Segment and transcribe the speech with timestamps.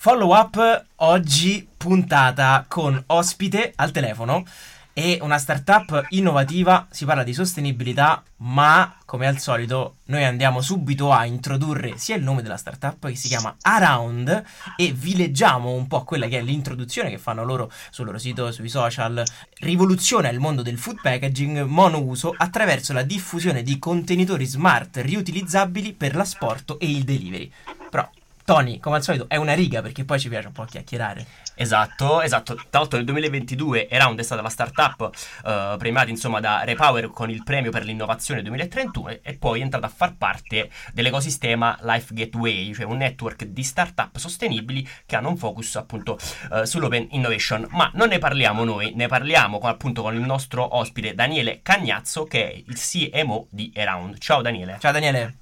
[0.00, 4.44] Follow up oggi puntata con ospite al telefono
[4.92, 11.10] e una startup innovativa, si parla di sostenibilità, ma come al solito noi andiamo subito
[11.10, 14.44] a introdurre sia il nome della startup che si chiama Around
[14.76, 18.52] e vi leggiamo un po' quella che è l'introduzione che fanno loro sul loro sito,
[18.52, 19.24] sui social.
[19.58, 26.14] Rivoluziona il mondo del food packaging monouso attraverso la diffusione di contenitori smart riutilizzabili per
[26.14, 27.50] l'asporto e il delivery.
[27.90, 28.08] Però
[28.48, 31.26] Tony, come al solito, è una riga perché poi ci piace un po' chiacchierare.
[31.54, 32.54] Esatto, esatto.
[32.54, 35.10] Tra l'altro nel 2022 Around è stata la startup
[35.44, 39.84] uh, premiata insomma da Repower con il premio per l'innovazione 2031 e poi è entrata
[39.84, 45.36] a far parte dell'ecosistema Life Gateway, cioè un network di startup sostenibili che hanno un
[45.36, 46.18] focus appunto
[46.50, 47.66] uh, sull'open innovation.
[47.72, 52.24] Ma non ne parliamo noi, ne parliamo con, appunto con il nostro ospite Daniele Cagnazzo
[52.24, 54.16] che è il CMO di Around.
[54.16, 54.78] Ciao Daniele.
[54.80, 55.36] Ciao Daniele.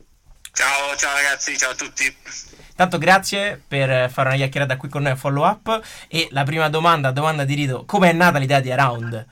[0.51, 2.65] Ciao, ciao ragazzi, ciao a tutti.
[2.77, 5.80] Tanto grazie per fare una chiacchierata qui con noi a follow up.
[6.09, 9.27] E la prima domanda, domanda di rito, come è nata l'idea di Around?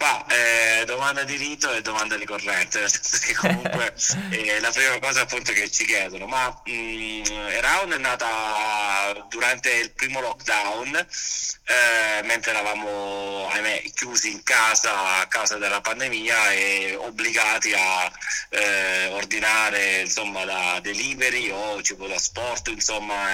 [0.00, 3.94] Ma eh, domanda di rito e domanda ricorrente, nel senso che comunque
[4.30, 6.26] è la prima cosa appunto che ci chiedono.
[6.26, 7.24] Ma mh, mm,
[7.58, 15.26] Around è nata durante il primo lockdown, eh, mentre eravamo ahimè, chiusi in casa a
[15.26, 18.10] causa della pandemia e obbligati a
[18.48, 23.28] eh, ordinare insomma da delivery o cibo da sport, insomma,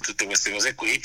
[0.00, 1.02] tutte queste cose qui.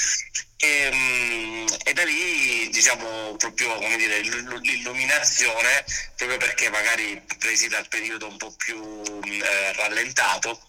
[0.61, 5.85] E, ehm, e, da lì diciamo proprio come dire l'illuminazione
[6.17, 10.68] proprio perché magari presi dal periodo un po' più eh, rallentato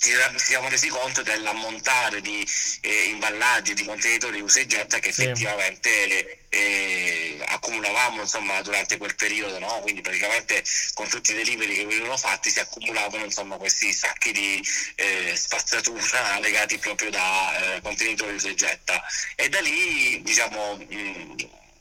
[0.00, 2.46] ci siamo resi conto dell'ammontare di
[2.80, 5.24] eh, imballaggi, di contenitori usa e getta che sì.
[5.24, 9.80] effettivamente eh, accumulavamo insomma, durante quel periodo, no?
[9.80, 14.66] quindi praticamente con tutti i delivery che venivano fatti si accumulavano insomma, questi sacchi di
[14.94, 19.02] eh, spazzatura legati proprio da eh, contenitori usa e getta
[19.36, 21.34] e da lì diciamo mh,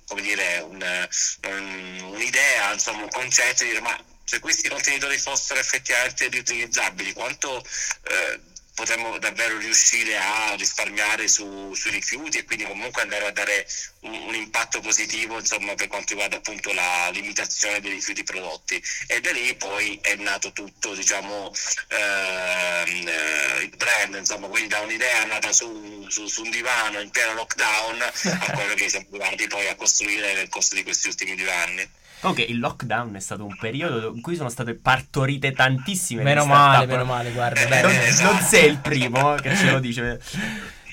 [0.08, 1.08] come dire un,
[1.48, 3.98] un, un'idea, insomma, un concetto di dire ma
[4.30, 7.66] se questi contenitori fossero effettivamente riutilizzabili, quanto
[8.04, 8.40] eh,
[8.76, 13.68] potremmo davvero riuscire a risparmiare su, sui rifiuti e quindi comunque andare a dare
[14.02, 18.80] un, un, impatto positivo insomma, per quanto riguarda appunto la limitazione dei rifiuti prodotti?
[19.08, 21.52] E da lì poi è nato tutto diciamo
[21.88, 27.10] ehm, eh, il brand insomma quindi da un'idea nata su, su, su, un divano in
[27.10, 31.36] pieno lockdown a quello che siamo arrivati poi a costruire nel corso di questi ultimi
[31.36, 31.90] due anni
[32.22, 36.86] Comunque il lockdown è stato un periodo in cui sono state partorite tantissime Meno male,
[36.86, 37.62] meno male, guarda.
[37.62, 37.82] Eh,
[38.22, 40.20] non, non sei il primo che ce lo dice.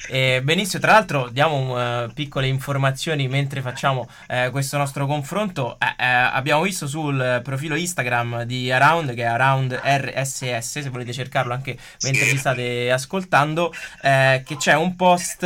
[0.08, 5.76] Eh, benissimo, tra l'altro diamo uh, piccole informazioni mentre facciamo uh, questo nostro confronto.
[5.80, 11.52] Uh, abbiamo visto sul profilo Instagram di Around, che è Around RSS, se volete cercarlo
[11.52, 15.42] anche mentre vi state ascoltando, che c'è un post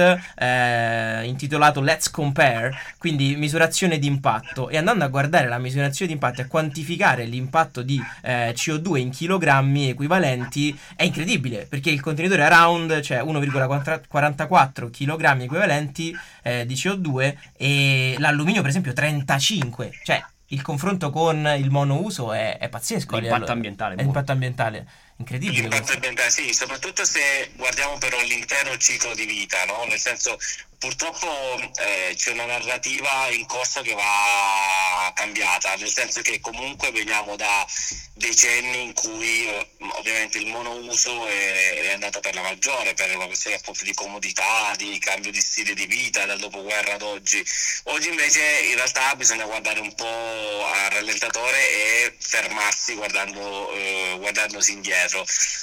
[1.24, 4.68] intitolato Let's Compare, quindi misurazione di impatto.
[4.68, 9.10] E andando a guardare la misurazione di impatto e a quantificare l'impatto di CO2 in
[9.10, 16.74] chilogrammi equivalenti, è incredibile, perché il contenitore Around, cioè 1,44 34 kg equivalenti eh, di
[16.74, 20.22] CO2 e l'alluminio per esempio 35, cioè
[20.52, 23.16] il confronto con il monouso è, è pazzesco.
[23.16, 23.94] L'impatto ambientale.
[23.94, 24.86] È l'impatto ambientale.
[25.20, 25.60] Incredibile.
[25.60, 29.84] L'impatto ambientale, sì, soprattutto se guardiamo però l'intero ciclo di vita, no?
[29.84, 30.38] Nel senso,
[30.78, 37.36] purtroppo eh, c'è una narrativa in corso che va cambiata, nel senso che comunque veniamo
[37.36, 37.66] da
[38.14, 43.26] decenni in cui eh, ovviamente il monouso è, è andato per la maggiore, per una
[43.26, 47.44] questione appunto di comodità, di cambio di stile di vita dal dopoguerra ad oggi.
[47.84, 54.72] Oggi invece in realtà bisogna guardare un po' al rallentatore e fermarsi guardando, eh, guardandosi
[54.72, 55.08] indietro.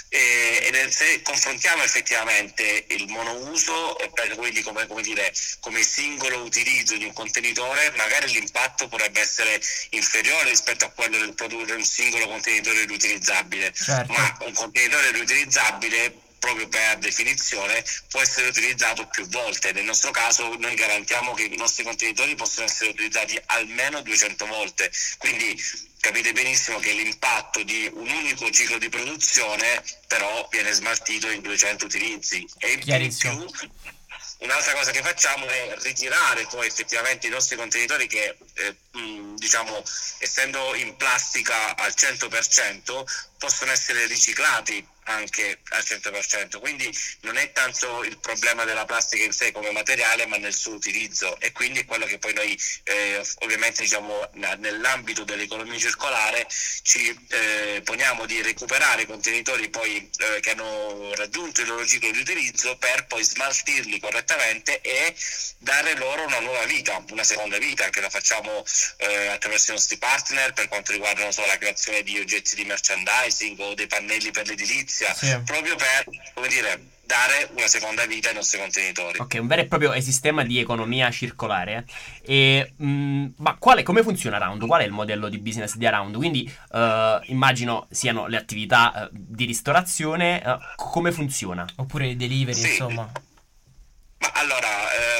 [0.09, 3.97] E, ed se confrontiamo effettivamente il monouso
[4.35, 9.59] quelli come, come dire, come singolo utilizzo di un contenitore, magari l'impatto potrebbe essere
[9.91, 14.13] inferiore rispetto a quello del produrre un singolo contenitore riutilizzabile, certo.
[14.13, 19.73] ma un contenitore riutilizzabile proprio per definizione può essere utilizzato più volte.
[19.73, 24.89] Nel nostro caso noi garantiamo che i nostri contenitori possono essere utilizzati almeno 200 volte,
[25.17, 25.61] quindi
[25.99, 31.85] capite benissimo che l'impatto di un unico ciclo di produzione però viene smaltito in 200
[31.85, 32.47] utilizzi.
[32.59, 33.49] E in più
[34.39, 38.75] Un'altra cosa che facciamo è ritirare poi effettivamente i nostri contenitori che eh,
[39.35, 39.81] diciamo
[40.19, 43.03] essendo in plastica al 100%
[43.39, 46.89] possono essere riciclati anche al 100%, quindi
[47.21, 51.39] non è tanto il problema della plastica in sé come materiale, ma nel suo utilizzo.
[51.39, 56.47] E quindi è quello che poi noi eh, ovviamente diciamo nell'ambito dell'economia circolare
[56.81, 62.11] ci eh, poniamo di recuperare i contenitori poi eh, che hanno raggiunto il loro ciclo
[62.11, 65.15] di utilizzo per poi smaltirli correttamente e
[65.59, 68.63] dare loro una nuova vita, una seconda vita che la facciamo
[68.97, 73.59] eh, attraverso i nostri partner per quanto riguarda so, la creazione di oggetti di merchandising
[73.59, 75.41] o dei pannelli per l'edilizia, sì.
[75.43, 79.19] proprio per come dire, dare una seconda vita ai nostri contenitori.
[79.19, 81.85] Ok, un vero e proprio sistema di economia circolare.
[82.21, 84.63] E, mh, mm, ma quale, come funziona Round?
[84.67, 86.15] Qual è il modello di business di Around?
[86.17, 91.65] Quindi uh, immagino siano le attività uh, di ristorazione, uh, come funziona?
[91.77, 92.67] Oppure i delivery, sì.
[92.67, 93.09] insomma.
[94.19, 95.16] Ma allora, ehm,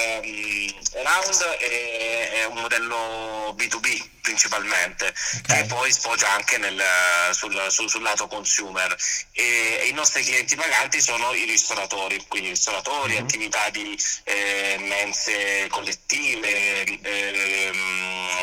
[1.07, 5.62] Round è, è, un modello B2B principalmente, okay.
[5.62, 6.83] che poi sfocia anche nel,
[7.31, 8.94] sul, sul, sul, lato consumer.
[9.31, 13.24] E, e, i nostri clienti paganti sono i ristoratori, quindi ristoratori, mm-hmm.
[13.24, 17.71] attività di eh, mense collettive, eh,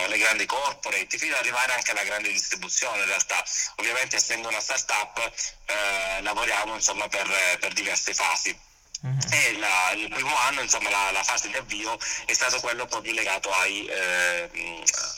[0.08, 3.44] le grandi corporate, fino ad arrivare anche alla grande distribuzione in realtà.
[3.76, 5.19] Ovviamente essendo una startup
[5.66, 7.28] eh, lavoriamo insomma, per,
[7.61, 8.72] per diverse fasi.
[9.04, 9.18] Uh-huh.
[9.32, 13.12] E la, il primo anno, insomma, la, la, fase di avvio è stato quello proprio
[13.12, 14.48] legato ai, eh,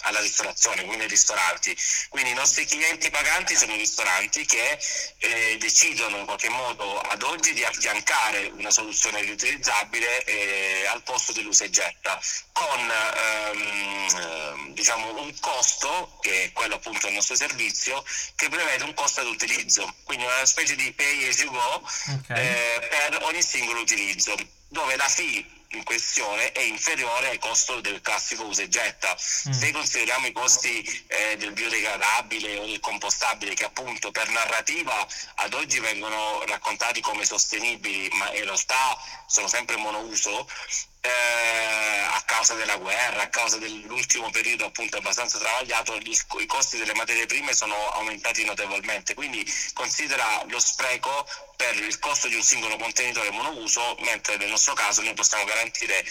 [0.06, 1.76] alla ristorazione, quindi ai ristoranti.
[2.08, 4.79] Quindi i nostri clienti paganti sono i ristoranti che
[5.19, 11.32] eh, decidono in qualche modo ad oggi di affiancare una soluzione riutilizzabile eh, al posto
[11.32, 12.20] dell'usa e getta,
[12.53, 18.05] con ehm, diciamo un costo, che è quello appunto del nostro servizio,
[18.35, 21.82] che prevede un costo ad utilizzo, quindi una specie di pay as you go
[22.20, 22.47] okay.
[22.47, 24.35] Eh, per ogni singolo l'utilizzo,
[24.69, 29.12] dove la fee in questione è inferiore al costo del classico usa e getta.
[29.12, 29.52] Mm.
[29.52, 35.54] Se consideriamo i costi eh, del biodegradabile o del compostabile, che appunto per narrativa ad
[35.54, 38.96] oggi vengono raccontati come sostenibili, ma in realtà
[39.26, 40.48] sono sempre monouso,
[41.06, 46.79] eh, a causa della guerra, a causa dell'ultimo periodo appunto abbastanza travagliato, gli, i costi
[46.79, 51.26] delle materie prime sono aumentati notevolmente, quindi considera lo spreco
[51.56, 56.05] per il costo di un singolo contenitore monouso, mentre nel nostro caso noi possiamo garantire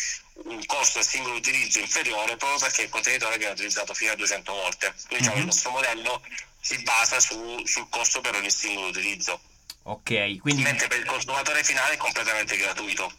[0.46, 4.54] un costo del singolo utilizzo inferiore proprio perché il contenitore viene utilizzato fino a 200
[4.54, 4.94] volte.
[5.08, 5.40] Quindi diciamo, mm-hmm.
[5.40, 6.22] il nostro modello
[6.60, 9.40] si basa su, sul costo per ogni singolo utilizzo.
[9.84, 10.64] Ok, quindi...
[10.64, 13.12] Mentre per il consumatore finale è completamente gratuito.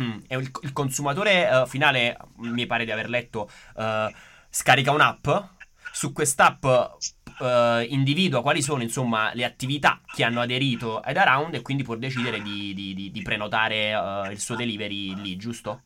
[0.00, 0.18] Hmm.
[0.28, 4.12] Il, il consumatore uh, finale, mi pare di aver letto, uh,
[4.48, 5.28] scarica un'app.
[5.90, 11.62] Su quest'app uh, individua quali sono insomma le attività che hanno aderito ad Around e
[11.62, 15.82] quindi può decidere di, di, di, di prenotare il suo delivery lì, giusto?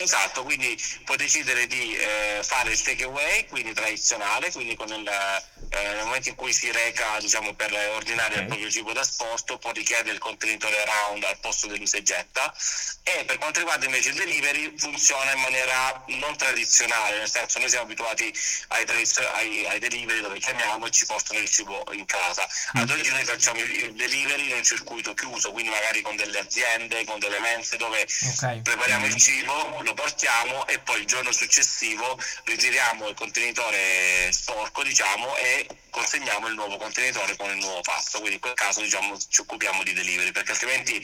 [0.00, 5.82] Esatto, quindi può decidere di eh, fare il takeaway, quindi tradizionale, quindi con il, eh,
[5.82, 8.42] nel momento in cui si reca diciamo, per ordinare okay.
[8.42, 12.54] il proprio cibo da sport, può richiedere il contenitore round al posto dell'usegetta
[13.02, 17.68] e per quanto riguarda invece il delivery funziona in maniera non tradizionale, nel senso noi
[17.68, 18.32] siamo abituati
[18.68, 22.46] ai, tradizio- ai, ai delivery dove chiamiamo e ci portano il cibo in casa.
[22.76, 22.82] Mm.
[22.82, 27.04] Ad oggi noi facciamo il delivery in un circuito chiuso, quindi magari con delle aziende,
[27.04, 28.62] con delle mense dove okay.
[28.62, 29.10] prepariamo mm.
[29.10, 35.66] il cibo lo portiamo e poi il giorno successivo ritiriamo il contenitore sporco diciamo e
[35.90, 39.82] consegniamo il nuovo contenitore con il nuovo pasto quindi in quel caso diciamo ci occupiamo
[39.82, 41.00] di delivery perché altrimenti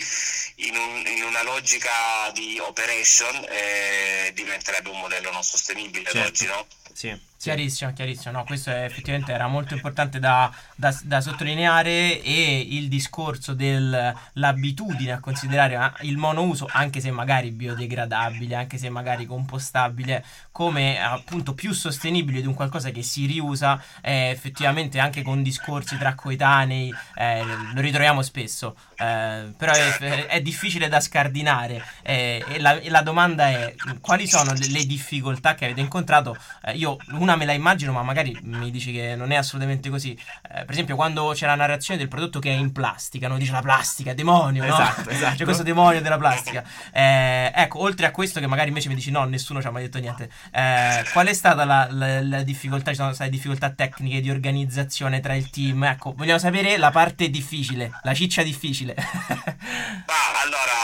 [0.57, 6.29] in, un, in una logica di operation eh, diventerebbe un modello non sostenibile certo.
[6.29, 6.67] oggi no?
[6.94, 7.32] Sì.
[7.44, 8.38] Chiarissimo, chiarissimo.
[8.38, 15.12] No, questo è, effettivamente era molto importante da, da, da, sottolineare e il discorso dell'abitudine
[15.12, 21.53] a considerare ah, il monouso, anche se magari biodegradabile, anche se magari compostabile, come appunto
[21.53, 26.94] più sostenibile di un qualcosa che si riusa, eh, effettivamente anche con discorsi tra coetanei,
[27.17, 32.89] eh, lo ritroviamo spesso, eh, però è, è, difficile da scardinare eh, e la, e,
[32.89, 36.34] la, domanda è quali sono le, le difficoltà che avete incontrato?
[36.63, 40.12] Eh, io una me la immagino, ma magari mi dici che non è assolutamente così.
[40.12, 43.38] Eh, per esempio, quando c'è la narrazione del prodotto che è in plastica, no?
[43.38, 45.10] dice la plastica, demonio, esatto, no?
[45.10, 45.36] esatto.
[45.36, 46.62] C'è questo demonio della plastica.
[46.93, 49.84] Eh, ecco, oltre a questo, che magari invece mi dici no, nessuno ci ha mai
[49.84, 50.31] detto niente.
[50.53, 52.91] Eh, qual è stata la, la, la, difficoltà?
[52.91, 55.82] Ci sono state difficoltà tecniche di organizzazione tra il team?
[55.84, 58.94] Ecco, vogliamo sapere la parte difficile, la ciccia difficile.
[58.96, 60.76] Ma allora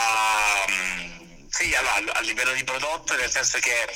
[0.69, 1.10] mm,
[1.61, 3.87] sì, allora, a livello di prodotto, nel senso che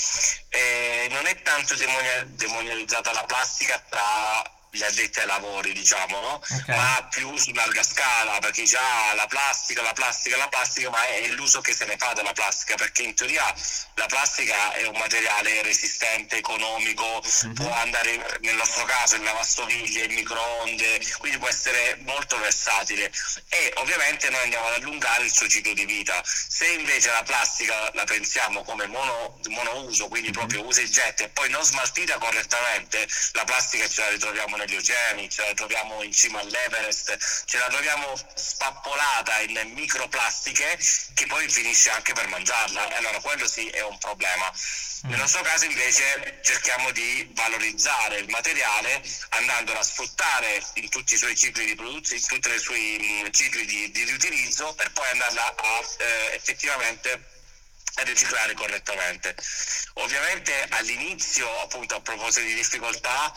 [0.50, 4.44] eh, non è tanto demonia- demonializzata la plastica tra
[4.76, 6.34] gli addetti ai lavori, diciamo, no?
[6.36, 6.76] okay.
[6.76, 11.28] ma più su larga scala, perché già la plastica, la plastica, la plastica, ma è
[11.30, 13.54] l'uso che se ne fa della plastica, perché in teoria
[13.96, 17.54] la plastica è un materiale resistente, economico, mm-hmm.
[17.54, 23.12] può andare nel nostro caso in lavastoviglie, in microonde, quindi può essere molto versatile
[23.50, 26.22] e ovviamente noi andiamo ad allungare il suo ciclo di vita.
[26.26, 30.38] Se invece la plastica la pensiamo come mono, monouso, quindi mm-hmm.
[30.38, 34.65] proprio usa e getta e poi non smaltita correttamente, la plastica ce la ritroviamo negli
[34.74, 40.80] oceani, ce la troviamo in cima all'Everest, ce la troviamo spappolata in microplastiche
[41.14, 42.90] che poi finisce anche per mangiarla.
[42.90, 44.52] E allora quello sì è un problema.
[45.06, 45.10] Mm.
[45.10, 51.18] Nel nostro caso invece cerchiamo di valorizzare il materiale andandolo a sfruttare in tutti i
[51.18, 55.06] suoi cicli di produzione, in tutti i suoi mm, cicli di, di riutilizzo per poi
[55.12, 57.35] andarla a eh, effettivamente
[58.04, 59.36] riciclare correttamente.
[59.96, 63.34] Ovviamente all'inizio, appunto a proposito di difficoltà,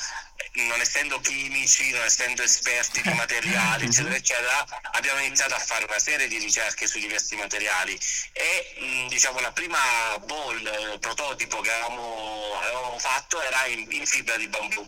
[0.53, 5.99] non essendo chimici, non essendo esperti di materiali, eccetera, eccetera, abbiamo iniziato a fare una
[5.99, 7.99] serie di ricerche su diversi materiali
[8.33, 9.79] e diciamo la prima
[10.25, 14.87] ball, eh, prototipo che avevamo, avevamo, fatto era in, in, fibra di bambù,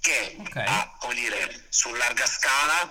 [0.00, 0.66] che okay.
[0.66, 2.90] ha, come dire, su larga scala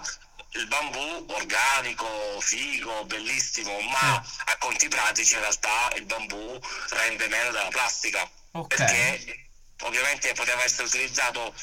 [0.54, 7.52] il bambù organico, figo, bellissimo, ma a conti pratici in realtà il bambù rende meno
[7.52, 8.30] della plastica.
[8.52, 8.78] Okay.
[8.78, 9.48] Perché
[9.82, 11.54] ovviamente poteva essere utilizzato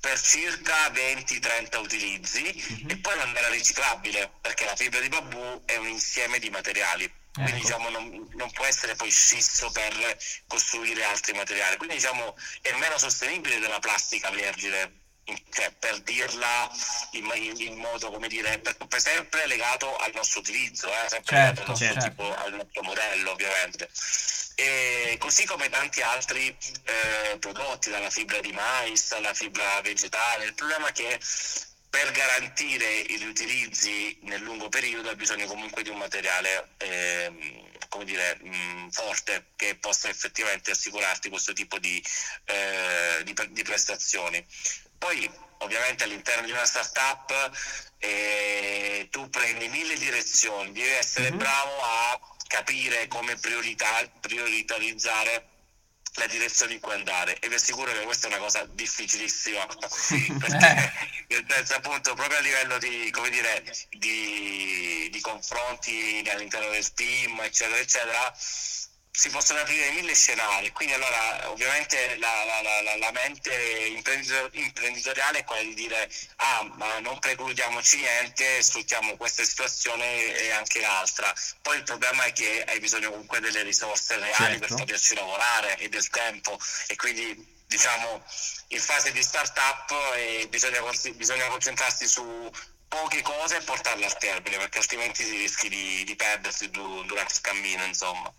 [0.00, 2.90] per circa 20-30 utilizzi mm-hmm.
[2.90, 7.10] e poi non era riciclabile perché la fibra di bambù è un insieme di materiali.
[7.32, 7.60] Quindi ecco.
[7.60, 10.16] diciamo, non, non, può essere poi scisso per
[10.46, 11.76] costruire altri materiali.
[11.76, 15.06] Quindi diciamo, è meno sostenibile della plastica vergine
[15.50, 16.70] cioè, per dirla
[17.12, 21.36] in, in, in, modo come dire per, per sempre legato al nostro utilizzo eh, sempre
[21.36, 22.08] certo, legato al nostro, certo.
[22.08, 23.88] tipo, al nostro modello ovviamente
[24.54, 30.54] e così come tanti altri eh, prodotti dalla fibra di mais alla fibra vegetale il
[30.54, 31.20] problema è che
[31.90, 38.04] per garantire i riutilizzi nel lungo periodo ha bisogno comunque di un materiale eh, come
[38.04, 42.02] dire, mh, forte che possa effettivamente assicurarti questo tipo di,
[42.44, 44.44] eh, di, di prestazioni.
[44.98, 47.50] Poi ovviamente all'interno di una startup
[47.98, 51.38] eh, tu prendi mille direzioni, devi essere mm-hmm.
[51.38, 55.48] bravo a capire come priorità, prioritarizzare
[56.14, 57.38] la direzione in cui andare.
[57.38, 59.66] E vi assicuro che questa è una cosa difficilissima.
[59.66, 60.92] Perché
[61.28, 67.40] nel senso appunto proprio a livello di, come dire, di, di confronti all'interno del team
[67.40, 68.34] eccetera eccetera
[69.10, 73.52] si possono aprire mille scenari, quindi allora ovviamente la, la, la, la mente
[74.52, 80.80] imprenditoriale è quella di dire ah ma non precludiamoci niente, sfruttiamo questa situazione e anche
[80.80, 81.34] l'altra.
[81.62, 84.66] Poi il problema è che hai bisogno comunque delle risorse reali certo.
[84.66, 88.22] per poterci lavorare e del tempo e quindi diciamo
[88.68, 90.80] in fase di startup eh, bisogna,
[91.14, 92.50] bisogna concentrarsi su
[92.88, 97.40] poche cose e portarle al termine perché altrimenti si rischi di, di perdersi durante il
[97.42, 98.32] cammino insomma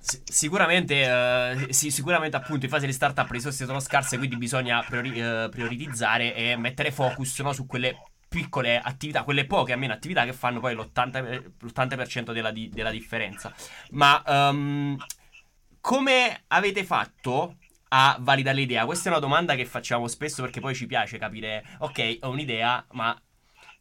[0.00, 4.82] sicuramente, uh, sì, sicuramente appunto in fase di startup le risorse sono scarse, quindi bisogna
[4.82, 7.96] priori- uh, prioritizzare e mettere focus no, su quelle
[8.28, 13.52] piccole attività, quelle poche almeno attività che fanno poi l'80%, l'80% della, di- della, differenza.
[13.90, 14.96] Ma um,
[15.80, 17.56] come avete fatto
[17.88, 18.84] a validare l'idea?
[18.84, 22.84] Questa è una domanda che facciamo spesso perché poi ci piace capire, ok, ho un'idea,
[22.92, 23.18] ma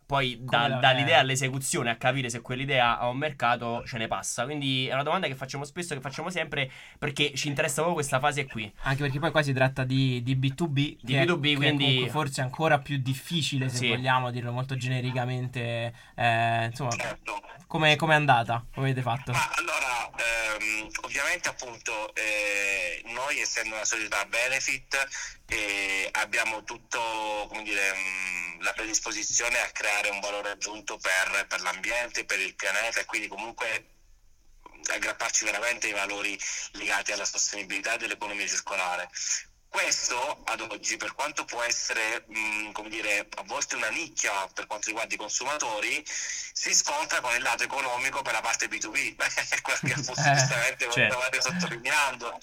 [0.07, 4.45] poi da, dall'idea all'esecuzione a capire se quell'idea ha un mercato ce ne passa.
[4.45, 8.17] Quindi è una domanda che facciamo spesso, che facciamo sempre perché ci interessa proprio questa
[8.17, 8.71] fase qui.
[8.83, 12.09] Anche perché poi qua si tratta di, di B2B, di che B2B, è, quindi è
[12.09, 13.89] forse ancora più difficile se sì.
[13.89, 15.93] vogliamo dirlo molto genericamente.
[16.15, 17.41] Eh, insomma, certo.
[17.67, 18.65] come è andata?
[18.73, 19.33] Come avete fatto?
[19.33, 25.07] Ma allora, ehm, ovviamente appunto eh, noi essendo una società benefit
[25.47, 26.99] eh, abbiamo tutto,
[27.49, 32.39] come dire, mh, mm, la predisposizione a creare un valore aggiunto per, per l'ambiente, per
[32.39, 33.95] il pianeta e quindi comunque
[34.89, 36.39] aggrapparci veramente ai valori
[36.73, 39.09] legati alla sostenibilità dell'economia circolare.
[39.69, 44.65] Questo ad oggi, per quanto può essere mh, come dire, a volte una nicchia per
[44.65, 49.61] quanto riguarda i consumatori, si scontra con il lato economico per la parte B2B, è
[49.61, 51.19] quello che appunto eh, giustamente certo.
[51.19, 52.39] state sottolineando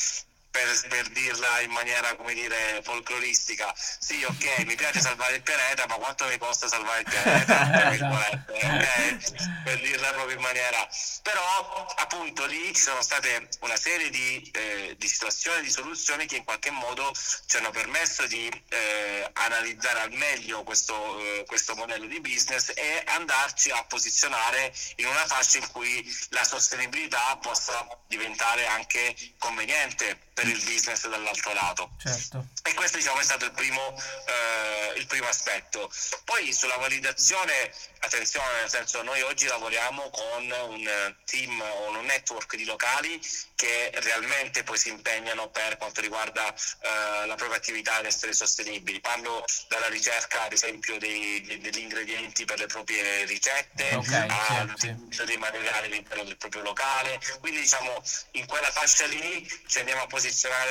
[0.54, 3.74] per, per, dirla in maniera come dire folcloristica.
[3.76, 7.62] Sì ok mi piace salvare il pianeta ma quanto mi costa salvare il pianeta?
[7.94, 8.52] Esatto.
[8.52, 9.62] ok?
[9.64, 10.88] Per dirla proprio in maniera.
[11.22, 16.36] Però appunto lì ci sono state una serie di, eh, di situazioni di soluzioni che
[16.36, 17.12] in qualche modo
[17.46, 23.02] ci hanno permesso di eh, analizzare al meglio questo, eh, questo modello di business e
[23.06, 30.48] andarci a posizionare in una fascia in cui la sostenibilità possa diventare anche conveniente per
[30.48, 31.90] il business dall'altro lato.
[32.02, 32.48] Certo.
[32.64, 35.90] E questo diciamo, è stato il primo, eh, il primo aspetto.
[36.24, 42.56] Poi sulla validazione, attenzione, nel senso noi oggi lavoriamo con un team o un network
[42.56, 43.20] di locali
[43.54, 49.00] che realmente poi si impegnano per quanto riguarda eh, la propria attività ad essere sostenibili.
[49.00, 55.24] Parlo dalla ricerca ad esempio dei, degli ingredienti per le proprie ricette, okay, all'utilizzo certo.
[55.24, 60.06] dei materiali all'interno del proprio locale, quindi diciamo in quella fascia lì ci andiamo a
[60.06, 60.23] posizionare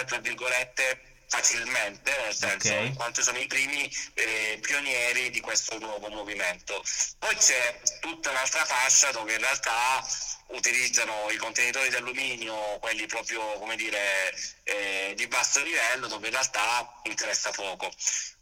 [0.06, 2.86] tra virgolette facilmente, nel senso okay.
[2.86, 6.84] in quanto sono i primi eh, pionieri di questo nuovo movimento.
[7.18, 10.06] Poi c'è tutta un'altra fascia dove in realtà
[10.48, 14.32] utilizzano i contenitori di alluminio, quelli proprio come dire
[14.64, 17.92] eh, di basso livello, dove in realtà interessa poco.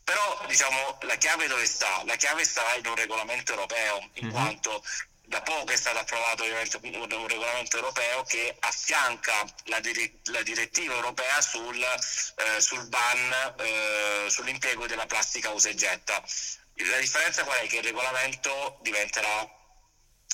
[0.04, 2.04] Però diciamo la chiave dove sta?
[2.06, 4.34] La chiave sta in un regolamento europeo, in mm-hmm.
[4.34, 4.84] quanto
[5.32, 11.40] da poco è stato approvato un, regolamento europeo che affianca la, dire, la direttiva europea
[11.40, 16.22] sul, eh, sul ban eh, sull'impiego della plastica usa e getta.
[16.76, 17.68] La differenza qual è?
[17.68, 19.50] Che il regolamento diventerà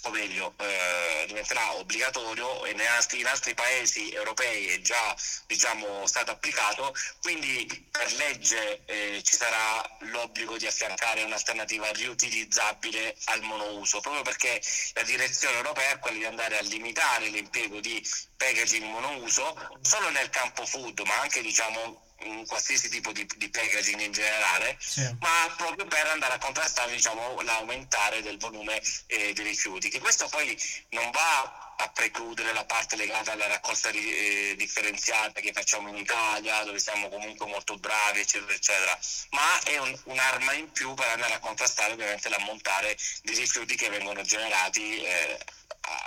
[0.03, 5.15] o meglio eh, diventerà obbligatorio e in altri, in altri, paesi europei è già
[5.47, 13.41] diciamo, stato applicato, quindi per legge eh, ci sarà l'obbligo di affiancare un'alternativa riutilizzabile al
[13.41, 14.61] monouso, proprio perché
[14.93, 18.05] la direzione europea è quella di andare a limitare l'impiego di
[18.37, 24.01] packaging monouso solo nel campo food, ma anche diciamo un qualsiasi tipo di, di packaging
[24.01, 25.01] in generale, sì.
[25.19, 30.27] ma proprio per andare a contrastare diciamo, l'aumentare del volume eh, dei rifiuti, che questo
[30.27, 30.57] poi
[30.89, 36.63] non va a precludere la parte legata alla raccolta eh, differenziata che facciamo in Italia,
[36.63, 38.97] dove siamo comunque molto bravi, eccetera, eccetera,
[39.31, 43.89] ma è un, un'arma in più per andare a contrastare ovviamente l'ammontare di rifiuti che
[43.89, 45.37] vengono generati eh,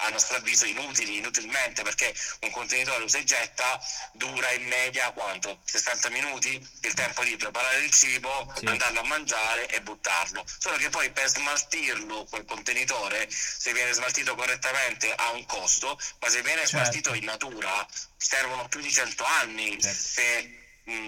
[0.00, 3.80] a nostro avviso inutili, inutilmente, perché un contenitore usa e getta
[4.12, 5.60] dura in media quanto?
[5.64, 6.68] 60 minuti?
[6.82, 8.66] Il tempo di preparare il cibo, sì.
[8.66, 10.44] andarlo a mangiare e buttarlo.
[10.58, 16.28] Solo che poi per smaltirlo, quel contenitore, se viene smaltito correttamente ha un costo, ma
[16.28, 16.76] se viene certo.
[16.76, 19.98] smaltito in natura servono più di 100 anni certo.
[19.98, 20.59] se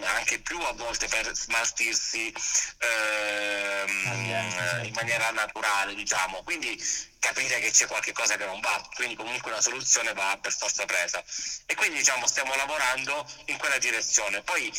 [0.04, 2.32] anche più a volte per smaltirsi
[2.78, 3.90] ehm,
[4.84, 6.42] in maniera naturale, diciamo.
[6.42, 6.80] Quindi
[7.18, 10.84] capire che c'è qualche cosa che non va, quindi comunque una soluzione va per forza
[10.84, 11.22] presa.
[11.66, 14.42] E quindi diciamo stiamo lavorando in quella direzione.
[14.42, 14.72] Poi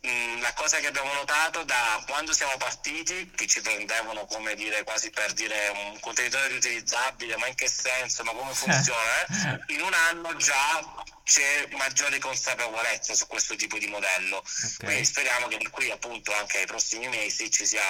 [0.00, 4.82] mh, la cosa che abbiamo notato da quando siamo partiti, che ci prendevano come dire
[4.84, 9.24] quasi per dire un contenitore riutilizzabile, ma in che senso, ma come funziona?
[9.26, 9.74] Eh?
[9.74, 14.36] In un anno già c'è maggiore consapevolezza su questo tipo di modello.
[14.36, 14.76] Okay.
[14.78, 17.82] Quindi speriamo che da qui appunto anche ai prossimi mesi ci sia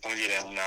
[0.00, 0.66] come dire, una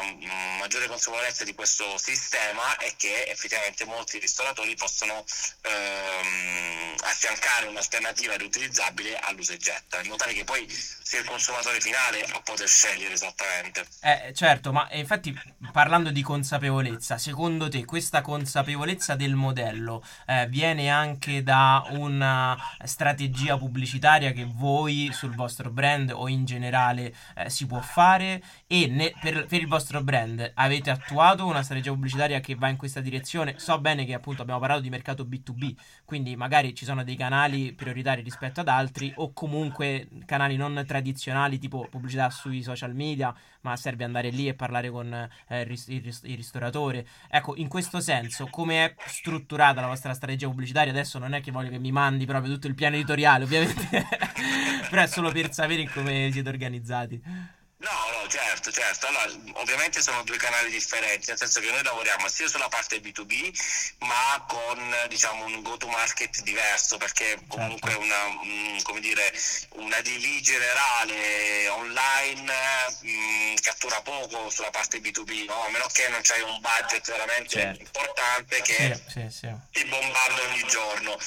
[0.59, 5.23] maggiore consapevolezza di questo sistema e che effettivamente molti ristoratori possono
[5.61, 11.79] ehm, affiancare un'alternativa riutilizzabile all'uso e getta, in modo tale che poi sia il consumatore
[11.79, 13.85] finale a poter scegliere esattamente.
[14.01, 15.33] Eh, certo, ma infatti
[15.71, 23.57] parlando di consapevolezza, secondo te questa consapevolezza del modello eh, viene anche da una strategia
[23.57, 29.12] pubblicitaria che voi sul vostro brand o in generale eh, si può fare e ne,
[29.21, 33.55] per, per, il vostro brand avete attuato una strategia pubblicitaria che va in questa direzione?
[33.57, 37.73] So bene che appunto abbiamo parlato di mercato B2B, quindi magari ci sono dei canali
[37.73, 43.75] prioritari rispetto ad altri o comunque canali non tradizionali tipo pubblicità sui social media, ma
[43.75, 45.11] serve andare lì e parlare con
[45.47, 47.05] eh, il, il, il, ristoratore.
[47.29, 50.91] Ecco, in questo senso, come è strutturata la vostra strategia pubblicitaria?
[50.91, 53.87] Adesso non è che voglio che mi mandi proprio tutto il piano editoriale, ovviamente,
[54.89, 57.61] però è solo per sapere come siete organizzati.
[57.83, 59.07] No, no, certo, certo.
[59.07, 63.97] Allora, ovviamente sono due canali differenti, nel senso che noi lavoriamo sia sulla parte B2B,
[63.99, 68.05] ma con diciamo, un go-to-market diverso, perché comunque certo.
[68.05, 69.33] una, um, dire,
[69.71, 72.53] una DV generale online
[73.01, 75.65] mh, mm, cattura poco sulla parte B2B, no?
[75.65, 77.81] a meno che non c'hai un budget veramente certo.
[77.81, 79.51] importante che sì, sì, sì.
[79.73, 81.17] ti bombarda ogni giorno.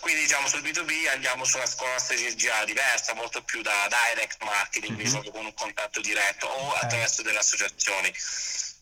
[0.00, 5.00] Quindi diciamo sul B2B andiamo su una, una strategia diversa, molto più da direct marketing,
[5.00, 5.30] mm-hmm.
[5.32, 8.12] con un contatto diretto o attraverso delle associazioni.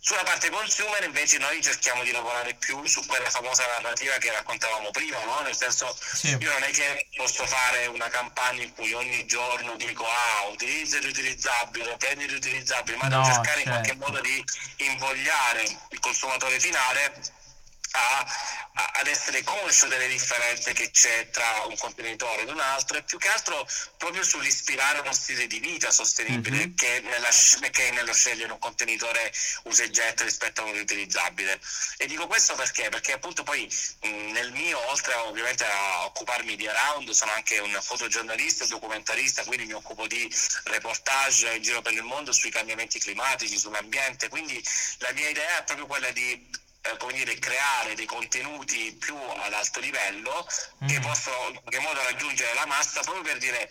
[0.02, 4.90] Sulla parte consumer invece noi cerchiamo di lavorare più su quella famosa narrativa che raccontavamo
[4.90, 5.40] prima, no?
[5.42, 6.37] nel senso sì.
[6.40, 10.96] io non è che posso fare una campagna in cui ogni giorno dico ah utilizza
[10.96, 13.61] il riutilizzabile, prendi il riutilizzabile, ma no, devo cercare certo.
[13.61, 14.06] in qualche certo.
[14.06, 14.44] modo di
[14.76, 17.38] invogliare il consumatore finale
[17.92, 18.26] a,
[18.74, 23.03] a, ad essere conscio delle differenze che c'è tra un contenitore ed un altro e
[23.03, 26.74] più che altro proprio sull'ispirare uno stile di vita sostenibile mm-hmm.
[26.74, 27.29] che, nella,
[27.70, 29.33] che nello scegliere un contenitore
[29.64, 31.61] usa e getta rispetto a un riutilizzabile.
[31.96, 32.88] E dico questo perché?
[32.88, 33.68] Perché appunto poi
[34.03, 39.44] mh, nel mio, oltre ovviamente a occuparmi di Around, sono anche un fotogiornalista e documentarista,
[39.44, 40.33] quindi mi occupo di
[40.64, 44.62] reportage in giro per il mondo sui cambiamenti climatici, sull'ambiente, quindi
[44.98, 49.53] la mia idea è proprio quella di eh, come dire, creare dei contenuti più ad
[49.53, 50.47] alto livello
[50.85, 50.88] mm.
[50.88, 53.69] che possono in qualche modo raggiungere la massa proprio per dire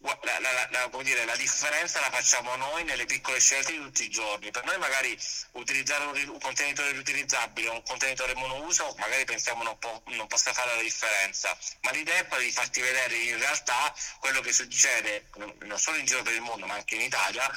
[0.00, 4.10] la, la, la, dire, la, differenza la facciamo noi nelle piccole scelte di tutti i
[4.10, 4.50] giorni.
[4.50, 5.18] Per noi magari
[5.52, 10.52] utilizzare un, un contenitore riutilizzabile o un contenitore monouso magari pensiamo non, po- non, possa
[10.52, 15.26] fare la differenza, ma l'idea è poi di farti vedere in realtà quello che succede
[15.62, 17.50] non solo in giro per il mondo ma anche in Italia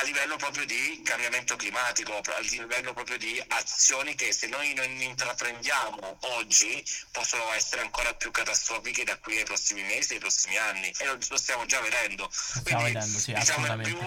[0.00, 4.88] a livello proprio di cambiamento climatico, a livello proprio di azioni che se noi non
[4.88, 6.82] intraprendiamo oggi
[7.12, 11.36] possono essere ancora più catastrofiche da qui ai prossimi mesi, ai prossimi anni e lo,
[11.36, 12.30] stiamo già vedendo.
[12.62, 13.98] Quindi, vedendo, sì, diciamo è più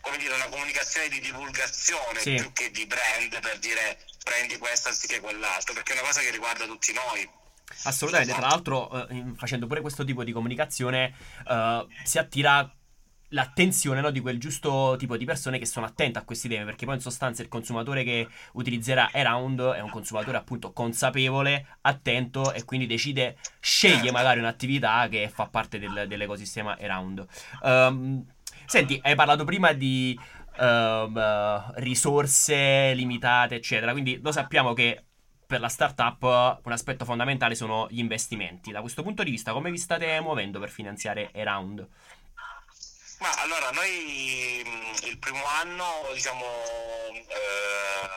[0.00, 2.34] come dire, una comunicazione di divulgazione sì.
[2.34, 6.30] più che di brand per dire prendi questo anziché quell'altro, perché è una cosa che
[6.30, 7.28] riguarda tutti noi.
[7.82, 11.16] Assolutamente, tra l'altro eh, facendo pure questo tipo di comunicazione
[11.48, 12.75] eh, si attira
[13.36, 16.86] l'attenzione no, di quel giusto tipo di persone che sono attente a questi temi, perché
[16.86, 22.64] poi in sostanza il consumatore che utilizzerà Around è un consumatore appunto consapevole, attento e
[22.64, 27.26] quindi decide, sceglie magari un'attività che fa parte del, dell'ecosistema Around.
[27.60, 28.24] Um,
[28.64, 30.18] senti, hai parlato prima di
[30.58, 35.02] uh, risorse limitate, eccetera, quindi lo sappiamo che
[35.46, 38.72] per la startup un aspetto fondamentale sono gli investimenti.
[38.72, 41.86] Da questo punto di vista, come vi state muovendo per finanziare Around?
[43.18, 48.08] Ma allora, noi mm, il primo anno diciamo, eh,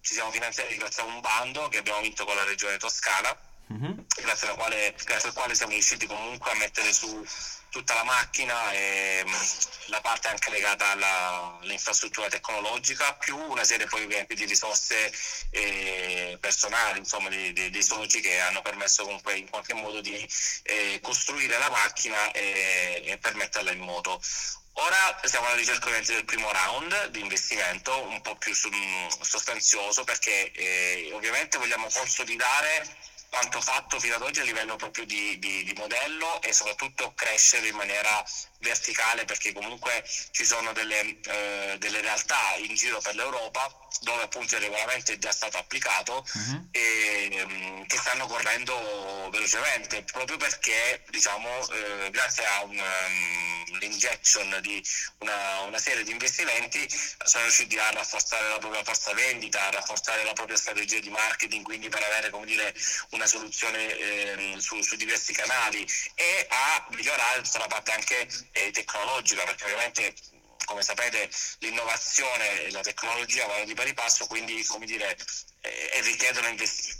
[0.00, 3.36] ci siamo finanziati grazie a un bando che abbiamo vinto con la regione Toscana,
[3.72, 3.98] mm-hmm.
[4.16, 7.24] grazie, quale, grazie al quale siamo riusciti comunque a mettere su
[7.70, 9.32] tutta la macchina e mm,
[9.86, 15.12] la parte anche legata alla, all'infrastruttura tecnologica, più una serie poi di risorse
[15.50, 20.28] eh, personali, insomma, dei, dei, dei, soci che hanno permesso comunque in qualche modo di
[20.62, 24.20] eh, costruire la macchina e, e per metterla in moto.
[24.80, 31.10] Ora siamo alla ricerca del primo round di investimento, un po' più sostanzioso perché eh,
[31.12, 32.86] ovviamente vogliamo consolidare
[33.30, 37.68] quanto fatto fino ad oggi a livello proprio di, di, di, modello e soprattutto crescere
[37.68, 38.24] in maniera
[38.60, 44.56] verticale perché comunque ci sono delle, eh, delle realtà in giro per l'Europa dove appunto
[44.56, 46.68] il regolamento è già stato applicato uh-huh.
[46.70, 54.58] e um, che stanno correndo velocemente proprio perché diciamo eh, grazie a un, um, l'injection
[54.60, 54.82] di
[55.18, 56.86] una, una, serie di investimenti
[57.24, 61.64] sono riusciti a rafforzare la propria forza vendita, a rafforzare la propria strategia di marketing
[61.64, 62.74] quindi per avere come dire
[63.10, 68.28] una soluzione eh, su, su, diversi canali e a migliorare tutta la parte anche
[68.66, 70.14] eh, tecnologica perché ovviamente
[70.64, 75.16] come sapete l'innovazione e la tecnologia vanno di pari passo, quindi come dire,
[75.62, 76.94] eh, richiedono, investi-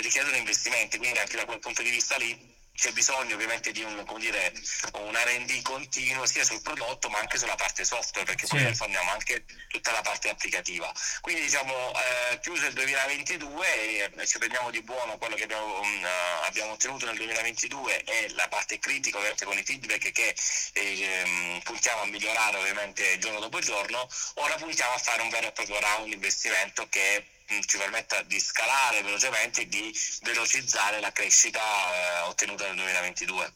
[0.00, 2.49] richiedono investimenti, quindi anche da quel punto di vista lì
[2.80, 4.54] c'è bisogno ovviamente di un, dire,
[4.94, 8.56] un R&D continuo sia sul prodotto ma anche sulla parte software perché sì.
[8.56, 10.90] poi informiamo anche tutta la parte applicativa
[11.20, 16.06] quindi diciamo eh, chiuso il 2022 e ci prendiamo di buono quello che abbiamo, um,
[16.44, 20.34] abbiamo, ottenuto nel 2022 e la parte critica ovviamente con i feedback che
[20.72, 25.52] eh, puntiamo a migliorare ovviamente giorno dopo giorno ora puntiamo a fare un vero e
[25.52, 27.26] proprio round investimento che
[27.66, 33.52] ci permetta di scalare velocemente e di velocizzare la crescita eh, ottenuta nel 2022.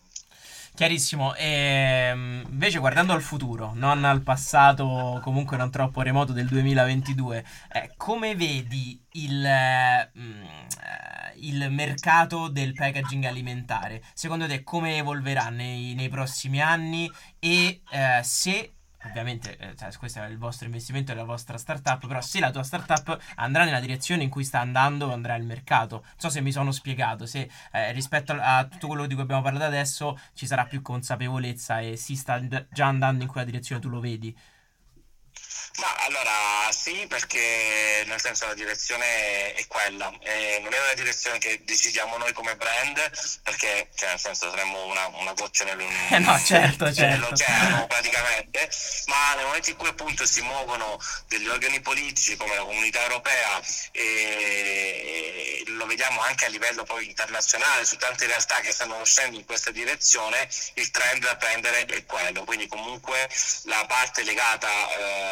[0.74, 6.48] Chiarissimo, e ehm, invece guardando al futuro, non al passato comunque non troppo remoto del
[6.48, 10.10] 2022, eh, come vedi il, eh,
[11.36, 14.02] il, mercato del packaging alimentare?
[14.14, 18.72] Secondo te come evolverà nei, nei prossimi anni e eh, se
[19.04, 22.50] ovviamente eh, cioè, questo è il vostro investimento e la vostra startup, però se la
[22.50, 26.02] tua startup andrà nella direzione in cui sta andando, andrà il mercato.
[26.02, 29.22] Non so se mi sono spiegato, se eh, rispetto a, a, tutto quello di cui
[29.22, 32.40] abbiamo parlato adesso ci sarà più consapevolezza e si sta
[32.70, 34.36] già andando in quella direzione, tu lo vedi.
[36.64, 41.36] Ma allora sì, perché nel senso la direzione è quella, e non è una direzione
[41.38, 42.98] che decidiamo noi come brand,
[43.42, 47.02] perché cioè, nel senso saremmo una, una goccia nel, eh no, certo, certo.
[47.02, 48.70] nell'oceano praticamente,
[49.06, 50.98] ma nel momento in cui appunto si muovono
[51.28, 53.60] degli organi politici come la comunità europea
[53.92, 59.36] e, e lo vediamo anche a livello poi internazionale su tante realtà che stanno uscendo
[59.36, 63.28] in questa direzione, il trend da prendere è quello, quindi comunque
[63.64, 64.68] la parte legata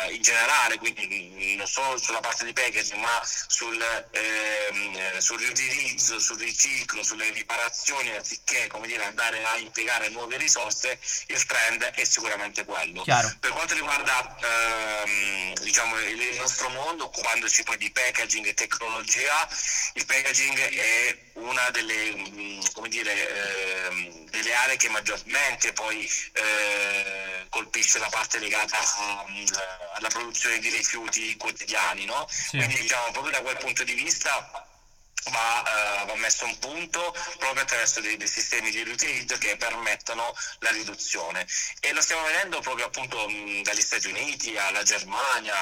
[0.06, 1.22] eh, in generale, quindi
[1.56, 8.14] non solo sulla parte di packaging, ma sul, ehm, sul riutilizzo, sul riciclo, sulle riparazioni,
[8.14, 13.02] anziché come dire, andare a impiegare nuove risorse, il trend è sicuramente quello.
[13.02, 13.34] Chiaro.
[13.40, 19.48] Per quanto riguarda ehm, diciamo, il nostro mondo, occupandoci poi di packaging e tecnologia,
[19.94, 27.98] il packaging è una delle, come dire, ehm, delle aree che maggiormente poi eh, colpisce
[27.98, 29.24] la parte legata a,
[29.96, 32.26] alla produzione di rifiuti quotidiani, no?
[32.30, 32.56] Sì.
[32.56, 34.66] Quindi diciamo proprio da quel punto di vista
[35.30, 40.34] va, uh, va, messo un punto proprio attraverso dei, dei, sistemi di riutilizzo che permettono
[40.60, 41.46] la riduzione.
[41.80, 45.54] E lo stiamo vedendo proprio appunto mh, dagli Stati Uniti alla Germania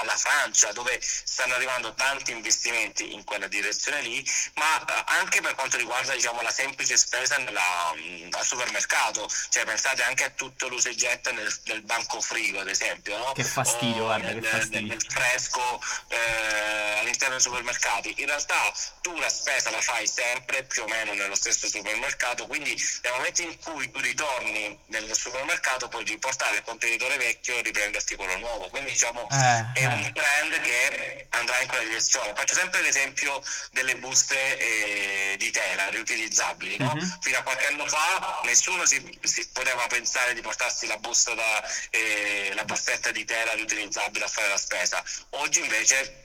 [0.00, 5.54] alla Francia dove stanno arrivando tanti investimenti in quella direzione lì ma uh, anche per
[5.54, 9.28] quanto riguarda diciamo, la semplice spesa nella, mh, al supermercato.
[9.48, 13.32] Cioè pensate anche a tutto l'uso e getta nel, nel, banco frigo ad esempio no?
[13.32, 14.86] che fastidio o guarda nel, che fastidio.
[14.86, 18.14] nel fresco eh, all'interno dei supermercati.
[18.18, 22.76] In realtà tu la spesa la fai sempre più o meno nello stesso supermercato, quindi
[23.02, 28.16] nel momento in cui tu ritorni nel supermercato puoi riportare il contenitore vecchio e riprenderti
[28.16, 28.68] quello nuovo.
[28.68, 29.86] Quindi diciamo Eh, è eh.
[29.86, 32.34] un trend che andrà in quella direzione.
[32.34, 36.76] Faccio sempre l'esempio delle buste eh, di tela riutilizzabili.
[36.78, 36.92] no?
[36.94, 37.18] Mhm.
[37.20, 41.62] Fino a qualche anno fa nessuno si, si poteva pensare di portarsi la busta da,
[41.90, 45.02] eh, la borsetta di tela riutilizzabile a fare la spesa.
[45.30, 46.24] Oggi invece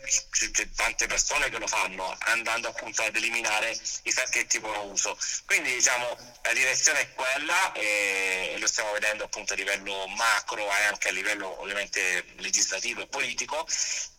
[0.52, 5.18] c'è tante persone che lo fanno andando appunto ad eliminare i sacchetti monouso.
[5.46, 10.84] Quindi diciamo la direzione è quella e lo stiamo vedendo appunto a livello macro e
[10.90, 13.66] anche a livello ovviamente legislativo e politico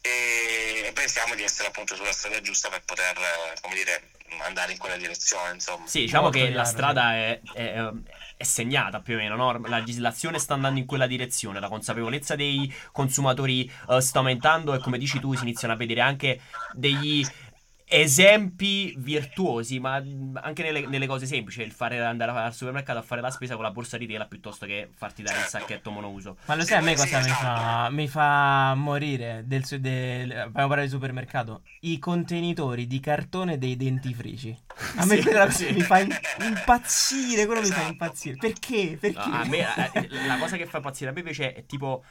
[0.00, 3.16] e pensiamo di essere appunto sulla strada giusta per poter
[3.60, 4.10] come dire
[4.42, 5.86] andare in quella direzione insomma.
[5.86, 7.90] Sì, diciamo Molto che la chiaro, strada è, è-
[8.38, 9.58] è segnata più o meno, no?
[9.66, 14.78] La legislazione sta andando in quella direzione, la consapevolezza dei consumatori eh, sta aumentando e
[14.78, 16.40] come dici tu si iniziano a vedere anche
[16.72, 17.26] degli
[17.88, 23.20] esempi virtuosi, ma anche nelle, nelle cose semplici, il fare andare al supermercato a fare
[23.20, 26.36] la spesa con la borsa di tela piuttosto che farti dare il sacchetto monouso.
[26.46, 30.50] Ma lo sai a me cosa mi fa, mi fa morire del, su- del- abbiamo
[30.68, 31.62] parlato di supermercato?
[31.80, 34.56] I contenitori di cartone dei dentifrici.
[34.96, 35.72] A me Sì, quella sì.
[35.72, 37.90] mi fa impazzire, quello mi fa Esatto.
[37.92, 38.36] impazzire.
[38.36, 38.96] Perché?
[39.00, 39.28] Perché?
[39.28, 42.02] No, a me eh, la cosa che fa impazzire a me invece è tipo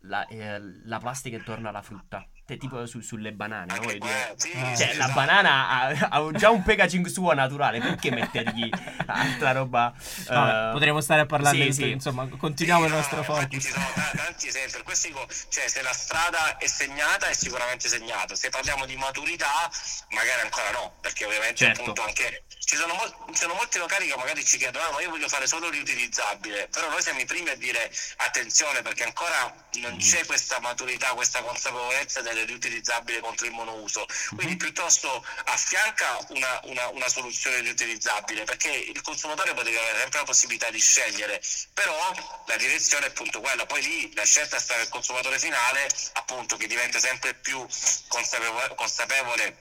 [0.00, 2.26] la, eh, la plastica intorno alla frutta.
[2.44, 3.80] Te, tipo su- sulle banane, no?
[3.82, 3.98] Que-
[4.36, 4.50] sì.
[4.50, 5.12] Cioè, sì, la esatto.
[5.12, 8.68] banana ha, ha già un packaging suo naturale, perché mettergli
[9.06, 9.92] altra roba?
[10.28, 11.90] Eh, potremmo stare a parlare sì, di sì.
[11.90, 13.62] insomma, continuiamo il nostro no, focus.
[13.62, 17.32] Ci sono ta- tanti esempi, per questo dico, cioè, se la strada è segnata è
[17.32, 19.70] sicuramente segnata, se parliamo di maturità
[20.10, 21.80] magari ancora no, perché ovviamente Certo.
[21.82, 25.00] appunto anche ci sono, mol- ci sono molti locali che magari ci chiedono, "Ah, ma
[25.00, 29.54] io voglio fare solo riutilizzabile, però noi siamo i primi a dire attenzione perché ancora
[29.80, 36.60] non c'è questa maturità, questa consapevolezza del riutilizzabile contro il monouso, quindi piuttosto affianca una,
[36.64, 41.40] una- una soluzione riutilizzabile perché il consumatore potrebbe avere sempre la possibilità di scegliere,
[41.72, 42.12] però
[42.46, 46.66] la direzione è appunto quella, poi lì la scelta sta nel consumatore finale appunto che
[46.66, 47.64] diventa sempre più
[48.08, 49.56] consapevole, consapevole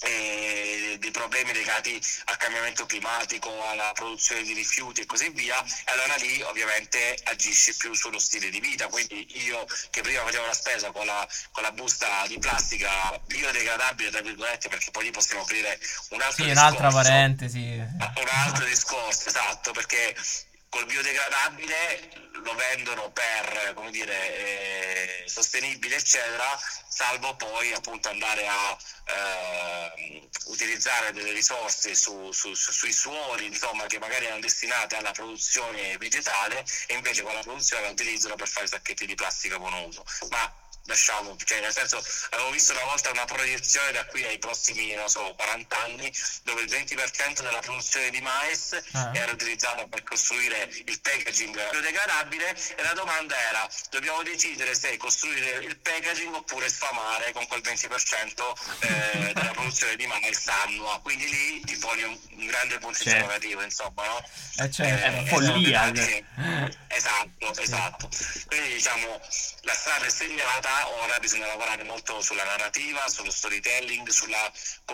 [0.00, 6.14] eh, dei problemi legati al cambiamento climatico, alla produzione di rifiuti e così via, allora
[6.16, 8.88] lì ovviamente agisce più sullo stile di vita.
[8.88, 14.10] Quindi io che prima facevo la spesa con la, con la busta di plastica biodegradabile,
[14.10, 15.78] tra virgolette, perché poi lì possiamo aprire
[16.10, 16.60] un altro Sì, discorso.
[16.60, 17.60] un'altra parentesi.
[17.60, 20.14] Un altro discorso, esatto, perché
[20.76, 26.44] col biodegradabile lo vendono per, come dire, eh, sostenibile, eccetera,
[26.86, 33.86] salvo poi appunto andare a eh, utilizzare delle risorse su- su- su- sui suoli, insomma,
[33.86, 38.48] che magari erano destinate alla produzione vegetale e invece con la produzione la utilizzano per
[38.48, 40.04] fare sacchetti di plastica monouso.
[40.28, 40.52] Ma
[40.86, 45.08] lasciamo, cioè nel senso avevo visto una volta una proiezione da qui ai prossimi, non
[45.08, 46.12] so, 40 anni
[46.44, 49.10] dove il 20% della produzione di mais Ah.
[49.14, 55.64] era utilizzata per costruire il packaging biodegradabile e la domanda era dobbiamo decidere se costruire
[55.64, 61.60] il packaging oppure sfamare con quel 20% eh, della produzione di mais annua quindi lì
[61.64, 63.10] ti poni un, un grande punto Certo.
[63.10, 64.28] interrogativo insomma no?
[64.58, 65.04] Eh, certo.
[65.04, 66.24] È follia, sì.
[66.88, 68.08] esatto esatto
[68.46, 69.20] quindi diciamo
[69.62, 74.50] la strada è segnata ora bisogna lavorare molto sulla narrativa sullo storytelling sulla,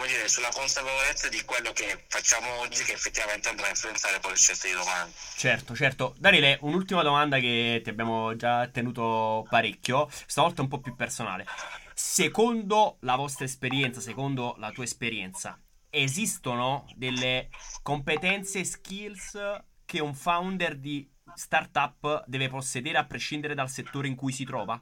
[0.07, 4.37] dire, sulla consapevolezza di quello che facciamo oggi che effettivamente andrà a influenzare poi le
[4.37, 6.15] scelte di domani Certo, certo.
[6.19, 11.47] Daniele, un'ultima domanda che ti abbiamo già tenuto parecchio, stavolta un po' più personale.
[11.95, 17.49] Secondo la vostra esperienza, secondo la tua esperienza, esistono delle
[17.83, 19.39] competenze e skills
[19.85, 24.81] che un founder di startup deve possedere a prescindere dal settore in cui si trova?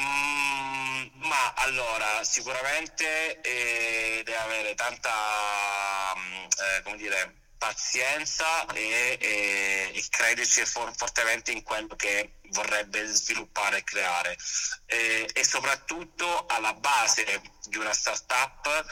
[0.00, 5.10] Mm, Ma allora, sicuramente eh, deve avere tanta,
[6.16, 13.06] mm, eh, come dire, pazienza e, e, e crederci for- fortemente in quello che vorrebbe
[13.06, 14.36] sviluppare e creare.
[14.86, 18.84] E, e soprattutto alla base di una startup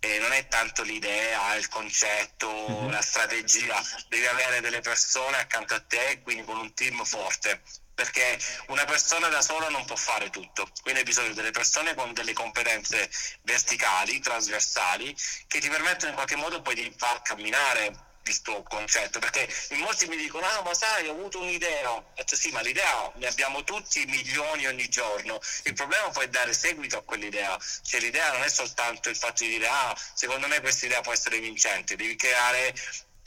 [0.00, 2.90] eh, non è tanto l'idea, il concetto, mm-hmm.
[2.90, 7.62] la strategia, devi avere delle persone accanto a te, quindi con un team forte
[7.98, 12.12] perché una persona da sola non può fare tutto, quindi hai bisogno delle persone con
[12.12, 13.10] delle competenze
[13.42, 15.12] verticali, trasversali,
[15.48, 19.18] che ti permettono in qualche modo poi di far camminare questo concetto.
[19.18, 21.90] Perché in molti mi dicono ah ma sai ho avuto un'idea.
[21.90, 25.40] Ho sì ma l'idea ne abbiamo tutti milioni ogni giorno.
[25.64, 27.58] Il problema poi è dare seguito a quell'idea.
[27.82, 31.12] Cioè l'idea non è soltanto il fatto di dire ah secondo me questa idea può
[31.12, 31.96] essere vincente.
[31.96, 32.74] Devi creare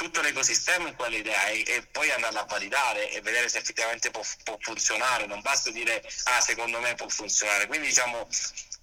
[0.01, 4.23] tutto l'ecosistema in quell'idea e, e, poi andarla a validare e vedere se effettivamente può,
[4.43, 8.27] può, funzionare, non basta dire ah secondo me può funzionare, quindi diciamo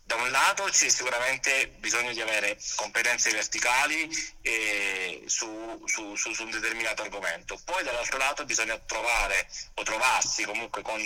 [0.04, 4.08] da un lato c'è sicuramente bisogno di avere competenze verticali
[4.42, 10.44] eh, su, su, su, su, un determinato argomento, poi dall'altro lato bisogna trovare o trovarsi
[10.44, 11.02] comunque con,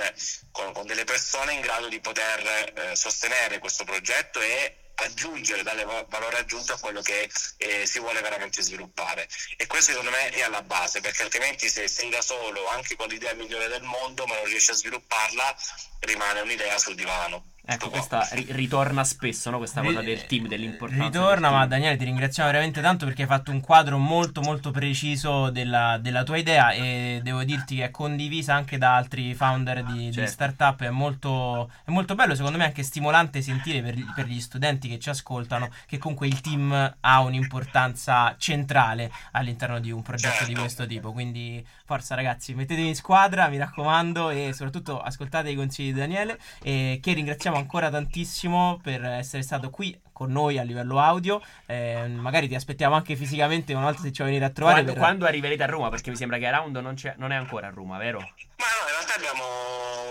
[0.50, 5.84] con, con delle persone in grado di poter eh, sostenere questo progetto e aggiungere, dare
[5.84, 9.28] valore aggiunto a quello che eh, si vuole veramente sviluppare.
[9.56, 13.08] E questo secondo me è alla base, perché altrimenti se sei da solo, anche con
[13.08, 15.56] l'idea migliore del mondo, ma non riesci a svilupparla,
[16.00, 17.51] rimane un'idea sul divano.
[17.64, 19.58] Ecco, questa ri- ritorna spesso, no?
[19.58, 21.04] Questa cosa del team, dell'importanza.
[21.04, 24.72] Ritorna, del ma Daniele ti ringraziamo veramente tanto perché hai fatto un quadro molto molto
[24.72, 29.84] preciso della, della tua idea e devo dirti che è condivisa anche da altri founder
[29.84, 30.20] di, certo.
[30.20, 30.82] di startup.
[30.82, 34.98] È molto, è molto, bello, secondo me anche stimolante sentire per, per, gli studenti che
[34.98, 40.52] ci ascoltano che comunque il team ha un'importanza centrale all'interno di un progetto certo.
[40.52, 41.12] di questo tipo.
[41.12, 46.38] Quindi forza ragazzi, mettetevi in squadra, mi raccomando, e soprattutto ascoltate i consigli di Daniele,
[46.62, 51.42] e che ringraziamo ancora tantissimo per essere stato qui con noi a livello audio.
[51.66, 54.76] Eh, magari ti aspettiamo anche fisicamente una volta se ci vuoi venire a trovare.
[54.76, 55.00] Quando, per...
[55.00, 55.88] quando arriverete a Roma?
[55.88, 58.18] Perché mi sembra che Around non, non, è ancora a Roma, vero?
[58.18, 59.44] Ma no, in realtà abbiamo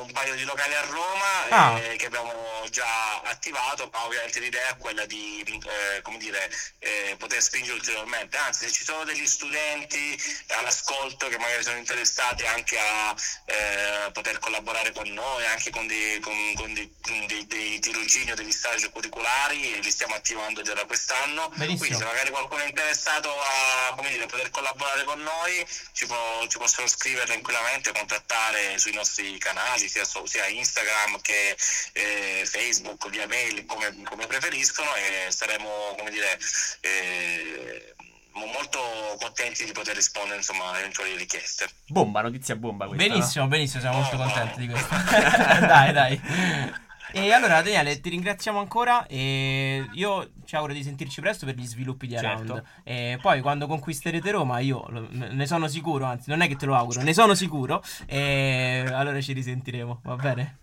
[0.01, 1.79] un paio di locali a Roma ah.
[1.79, 2.33] eh, che abbiamo
[2.69, 8.37] già attivato, ma ovviamente l'idea è quella di eh, come dire, eh, poter spingere ulteriormente.
[8.37, 10.19] Anzi, se ci sono degli studenti
[10.59, 16.19] all'ascolto che magari sono interessati anche a eh, poter collaborare con noi, anche con dei,
[16.19, 16.91] con, con dei,
[17.27, 21.49] dei, dei tirocini o degli stage curriculari, li stiamo attivando già da quest'anno.
[21.49, 21.77] Benissimo.
[21.77, 26.57] Quindi se magari qualcuno è interessato a dire, poter collaborare con noi, ci, può, ci,
[26.57, 31.55] possono scrivere tranquillamente, contattare sui nostri canali, sia, sia Instagram che
[31.93, 36.39] eh, Facebook, via mail, come, come, preferiscono e saremo, come dire,
[36.79, 37.93] eh,
[38.33, 38.79] molto
[39.19, 41.69] contenti di poter rispondere insomma, a eventuali richieste.
[41.85, 43.07] Bomba, notizia bomba questa.
[43.07, 43.49] Benissimo, no?
[43.51, 44.95] benissimo, siamo oh, molto contenti di questo.
[45.61, 46.89] dai, dai.
[47.13, 51.65] E allora Daniele ti ringraziamo ancora e io ci auguro di sentirci presto per gli
[51.65, 52.47] sviluppi di Around.
[52.47, 52.67] Certo.
[52.83, 56.75] E poi quando conquisterete Roma io ne sono sicuro, anzi non è che te lo
[56.75, 60.59] auguro, ne sono sicuro e allora ci risentiremo, va bene?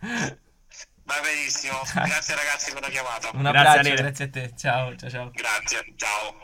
[1.05, 3.31] Va benissimo, grazie ragazzi per la chiamata.
[3.33, 5.31] Un abbraccio, grazie, grazie a te, ciao ciao ciao.
[5.33, 6.37] Grazie, ciao.